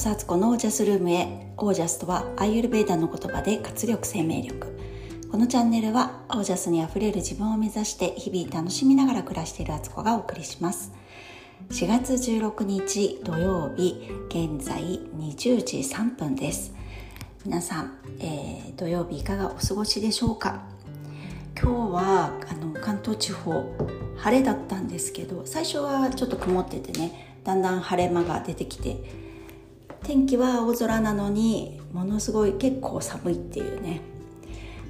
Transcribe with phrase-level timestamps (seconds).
[0.00, 4.74] こそアツコのオージャスルームへオージャスとはアイユルベーダの言葉で活力生命力。
[5.30, 10.90] このチャンネルはオージャスにあふれる自分を目指して日々楽しみながら暮らしているアツコがお送りします。
[11.68, 16.72] 4月16日土曜日現在20時3分です。
[17.44, 20.62] 皆さん、えー、土曜日いかがお過ごしでしょうか？
[21.60, 23.76] 今日はあの関東地方
[24.16, 29.28] 晴れだったんですけど最初はちょっと曇っててねだんだん晴れ間が出てきて
[30.10, 34.00] 天気は青空なのにものすごい結構寒いっていうね。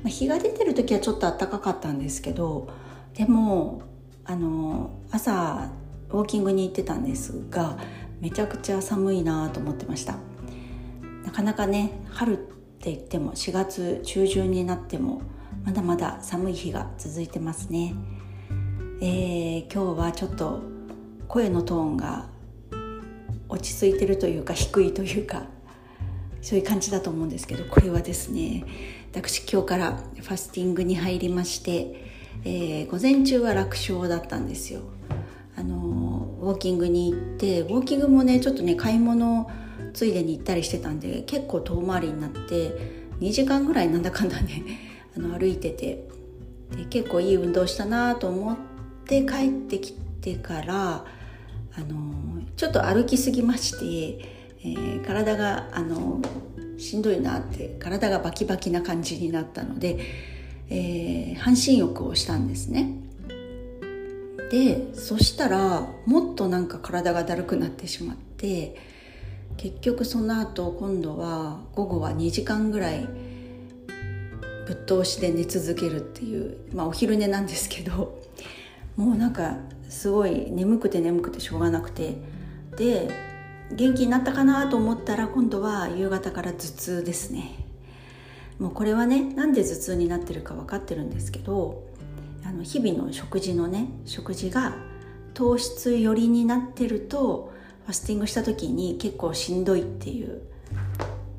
[0.06, 2.70] 日が出てる時はちょっと暖かかったんですけど
[3.12, 3.82] でも
[4.24, 5.72] あの朝
[6.08, 7.76] ウォーキングに行ってたんですが
[8.18, 10.16] めちゃくちゃ寒いなと思ってました。
[11.26, 15.20] なかなかね春って言っても4月中旬になっても
[15.66, 17.94] まだまだ寒い日が続いてますね、
[19.02, 20.60] えー、今日はちょっと
[21.28, 22.30] 声のトーンが
[23.50, 25.44] 落ち着いてるというか低いというか
[26.42, 28.64] そういう感じだと思うんですけどこれはですね
[29.12, 32.06] 私今日からファスティングに入りまして、
[32.44, 34.80] えー、午前中は楽勝だったんですよ。
[35.56, 39.50] あのウォーキングに行ってウォーキングもねちょっとね買い物
[39.92, 44.62] ついでに行ったりしてたんで結構遠回りになって2時間ぐらいなんだかんだね
[45.16, 46.08] あの歩いてて
[46.76, 48.56] で結構いい運動したなと思っ
[49.04, 51.04] て帰ってきてから
[51.74, 52.14] あの
[52.60, 54.28] ちょっと歩きすぎまして、
[54.60, 56.20] えー、体があの
[56.76, 59.98] しんどいなって体がバキバキな感じになったので、
[60.68, 62.96] えー、半身浴をしたんですね。
[64.50, 68.76] でそしたらもっとなんか体がだるくなってしまって
[69.56, 73.08] 結局その後今度は午後は2時間ぐらい
[74.66, 78.20] ぶっ通しで寝続けるっていうまあお昼寝なんですけど
[78.96, 79.56] もうなんか
[79.88, 82.16] すごい眠くて眠くてしょうがなくて
[82.76, 83.10] で
[83.72, 87.56] 元気になったかなと思ったら今度は夕方から頭痛ですね。
[88.58, 91.82] もうこれはねなんで頭痛になってるか分かってるんですけど
[92.44, 94.76] あの日々の食事のね食事が
[95.32, 97.52] 糖質寄りになってると
[97.86, 100.42] ファスティングした時に結構しんどいっていう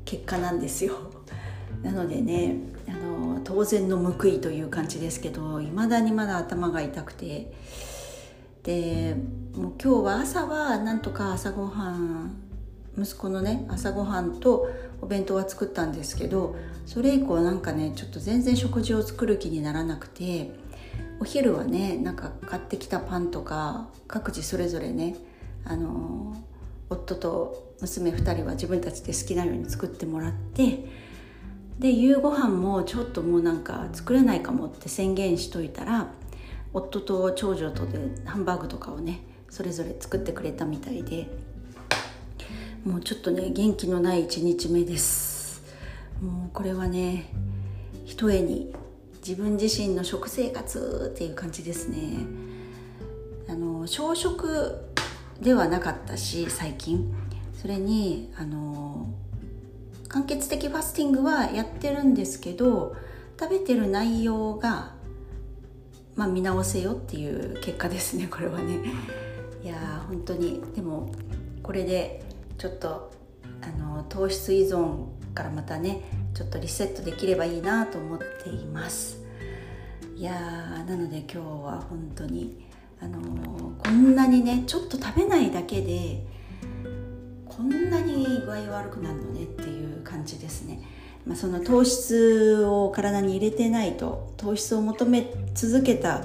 [0.04, 0.96] 結果なんですよ。
[1.82, 2.56] なのでね
[2.88, 7.52] あの当然の報いという感じですけどいまだにまだ頭が痛くて
[8.62, 9.16] で
[9.54, 12.36] もう今日は朝はなんとか朝ごはん
[12.96, 14.68] 息子のね朝ごはんと
[15.00, 16.56] お弁当は作ったんですけど
[16.86, 20.52] それ以降なんかねちょっと全然食事を作る気にならなくて
[21.20, 25.16] お昼はねなんか買ってきたパンとか各自それぞれね
[25.64, 26.36] あの
[26.88, 30.84] 夫と娘2人は自分たちで好きなように作ってもらって
[31.78, 36.08] で夕ご飯もちょっともうなんか作れないかもって宣言しといたら
[36.74, 41.52] 夫と長女とでハンバーグとかをねそれぞれ作ってくれたみたいで。
[42.84, 45.62] もうちょっとね元気のない1日目です。
[46.20, 47.26] もうこれはね
[48.04, 48.72] ひとえに
[49.26, 52.26] 自分自身の食生活っていう感じですね。
[53.48, 54.80] あの小食
[55.40, 57.14] ではなかったし最近。
[57.54, 59.06] それにあの
[60.08, 62.96] 間欠的ファスティングはやってるんですけど
[63.38, 64.94] 食べてる内容が
[66.14, 68.78] まあ、見直せよっていう結果ですねこれはね。
[69.62, 70.62] いや本当に。
[70.74, 71.12] でも
[71.62, 72.22] これで
[72.58, 73.12] ちょっと
[73.62, 76.02] あの糖質依存からまたね
[76.34, 79.22] ちょっとリセットできればいいなと思っています。
[80.16, 80.32] いや
[80.86, 82.66] なので今日は本当に
[83.00, 83.20] あの
[83.78, 86.24] こんなにねちょっと食べないだけで
[87.48, 90.80] こんなに具合悪くなるのねっていう感じですね。
[91.26, 96.24] まあ、その糖質を体に入れてないと糖質を求め続けた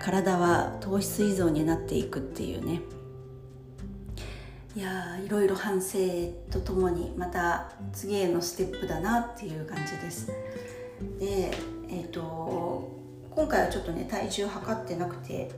[0.00, 2.80] 体は糖質依存になっていくっていうね。
[4.76, 5.98] いやいろいろ反省
[6.50, 10.28] とともにまた次へのステップだなっていう感じです。
[11.18, 11.50] で
[11.88, 12.88] えっ、ー、と
[13.30, 15.50] 今回はちょっとね体重測ってなくて、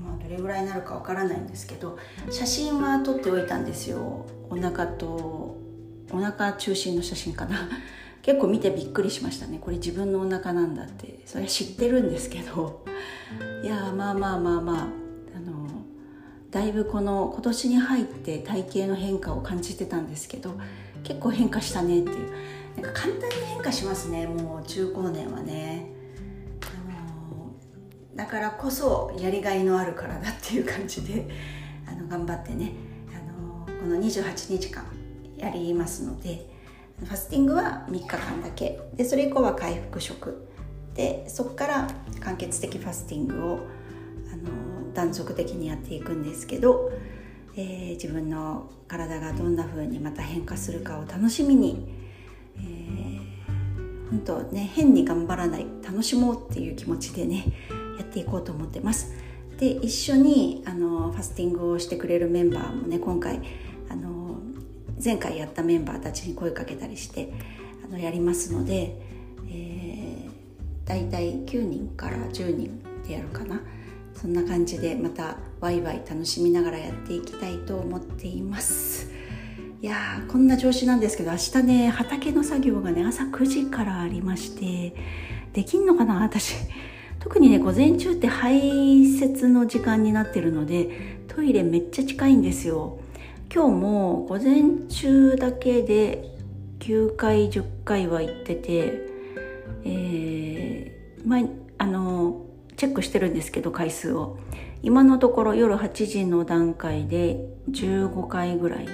[0.00, 1.98] まあ、どれぐらいになるかわからないんですけど
[2.30, 4.26] 写真は撮っておいたんですよ。
[4.50, 5.56] お腹と
[6.10, 7.68] お腹中心の写真かな。
[8.22, 9.58] 結構見てびっくりしましたね。
[9.60, 11.20] これ自分のお腹なんだって。
[11.24, 12.84] それは知ってるんですけど。
[13.62, 14.88] いやまあまあまあまあ。
[15.36, 15.68] あの
[16.50, 20.54] だいぶこの今年に入って体型の変化を感じてたんですけど
[21.04, 22.30] 結構変化したねっていう。
[22.80, 24.26] なんか簡単に変化しますね。
[24.26, 25.90] もう中高年はね。
[26.62, 26.66] あ
[27.34, 27.52] の
[28.16, 31.28] だからこそやりがいのある体っていう感じで
[31.86, 32.72] あの頑張ってね。
[33.14, 34.84] あのこの28日間
[35.38, 36.46] やりますので
[37.00, 40.48] ファスティングは3日間だけでそれ以降は回復食
[40.94, 41.88] でそこから
[42.20, 43.60] 間欠的ファスティングを
[44.32, 46.90] あの断続的にやっていくんですけど、
[47.56, 51.88] えー、自分の体がどんな風にまた変化するかを楽しみに、
[52.56, 57.44] えー、本当ね変に頑張らない楽しもうっていう気持ちでね
[57.96, 59.12] やっていこうと思ってます。
[59.58, 63.40] で一緒にあのファスティングをしてくれるメンバーもね今回
[65.02, 67.32] 前回やったメンバーたちに声かけたりして
[67.84, 68.96] あのやりますので、
[69.48, 70.28] えー、
[70.84, 73.60] 大体9人から10人でやるかな。
[74.14, 79.08] そんな感じでまたワイワイ楽しみながらやっていきたいと思っています。
[79.80, 84.96] いやーこんな調子なんですけど明日ね畑の作業がね朝9時からありまして
[85.52, 86.54] できんのかな私。
[87.20, 88.60] 特にね午前中って排
[89.02, 92.98] 泄の時間になってるのでトイレめっちゃ近いんですよ。
[93.50, 96.36] 今日も午前中だけで
[96.80, 99.08] 9回10回は行ってて
[99.84, 101.38] えー、ま
[101.78, 102.44] あの
[102.76, 104.38] チェックしてるんですけど回数を。
[104.82, 107.40] 今のところ夜8時の段階で
[107.70, 108.88] 15回ぐらい。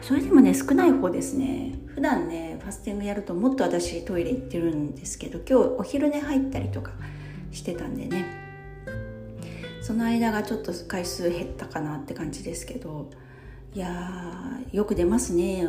[0.00, 1.74] それでもね少ない方ですね。
[1.88, 6.92] 普段ねファスティングやるともっと私トイレ行ってるんですけど今日お昼寝入ったりとか
[7.50, 8.24] してたんでね。
[9.82, 13.10] その間がちょっと回数減ったかなって感じですけど。
[13.74, 13.88] いや
[14.70, 15.66] よく出ますね。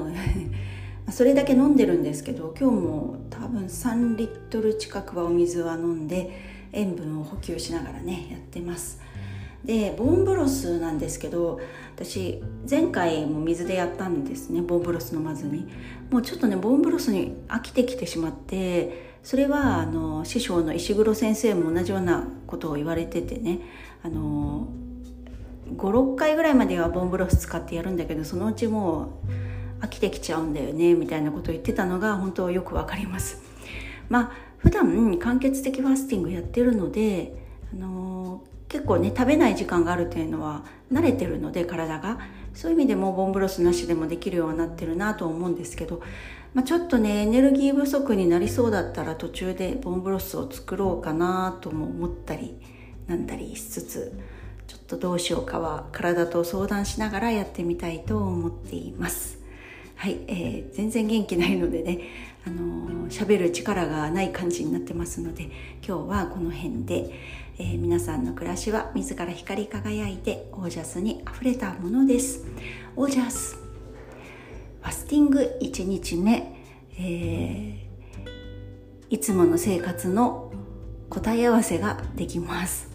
[1.09, 6.31] それだけ飲んでるんですけど今日も多分3リットル近くはお水は飲んで
[6.73, 8.99] 塩分を補給しながらねやってます。
[9.63, 11.61] でボンブロスなんですけど
[11.95, 15.65] 私前回も水でやったんですねボンブロス飲まずに。
[16.11, 23.61] もうちょっとねボンブロスに飽きてきてしまってそれはあの師匠の石黒先生も同じようなことを言われててね
[24.03, 24.67] あの
[25.75, 29.19] 56回ぐらいまではボンブロス使ってやるんだけどそのうちも
[29.81, 33.41] う飽きてきちゃうんだよねみたいなことを言ってたのが本当よくわかります。
[34.09, 37.35] まあ普段間欠的ファスティングやってるので
[37.73, 42.19] あの結構ね食べない時間があるというのは慣れてるので体が。
[42.53, 46.01] そういう意味でもボンブロスなしでもできるようになってるなと思うんですけど、
[46.53, 52.55] まあ、ちょっとねエネルギー不足になりそうだったら途中でボンブロスを作ろうかなとも思ったり
[53.07, 54.19] なんだりしつつ
[54.93, 59.39] とどうしようかは体と相談しながらやってみたいと思っています。
[59.95, 61.99] はい、えー、全然元気ないのでね、
[62.45, 65.43] あのー、る力がない感じになってますので
[65.87, 67.13] 今日はこの辺で、
[67.57, 72.43] えー、皆さんの暮らしは自ら光り輝いてオージャスにあふれたものです
[72.97, 76.53] オージャスファスティング1日目、
[76.99, 78.27] えー、
[79.09, 80.51] いつもの生活の
[81.09, 82.92] 答え合わせができます